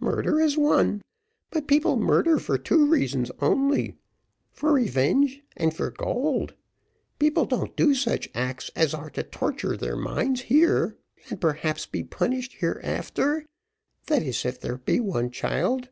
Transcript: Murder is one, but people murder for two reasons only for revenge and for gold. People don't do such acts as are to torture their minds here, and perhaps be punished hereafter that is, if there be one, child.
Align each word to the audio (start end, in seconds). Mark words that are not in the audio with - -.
Murder 0.00 0.40
is 0.40 0.58
one, 0.58 1.02
but 1.52 1.68
people 1.68 1.94
murder 1.96 2.40
for 2.40 2.58
two 2.58 2.84
reasons 2.84 3.30
only 3.40 3.96
for 4.52 4.72
revenge 4.72 5.44
and 5.56 5.72
for 5.72 5.88
gold. 5.92 6.54
People 7.20 7.44
don't 7.44 7.76
do 7.76 7.94
such 7.94 8.28
acts 8.34 8.72
as 8.74 8.92
are 8.92 9.08
to 9.10 9.22
torture 9.22 9.76
their 9.76 9.94
minds 9.94 10.40
here, 10.40 10.96
and 11.30 11.40
perhaps 11.40 11.86
be 11.86 12.02
punished 12.02 12.54
hereafter 12.54 13.46
that 14.08 14.24
is, 14.24 14.44
if 14.44 14.58
there 14.60 14.78
be 14.78 14.98
one, 14.98 15.30
child. 15.30 15.90